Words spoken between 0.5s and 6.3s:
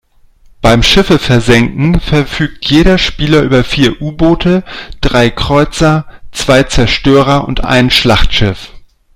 Beim Schiffe versenken verfügt jeder Spieler über vier U-Boote, drei Kreuzer,